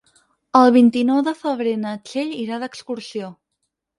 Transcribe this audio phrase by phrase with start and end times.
[0.59, 3.29] El vint-i-nou de febrer na Txell irà d'excursió.